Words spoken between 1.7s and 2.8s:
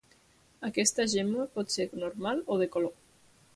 ser normal o de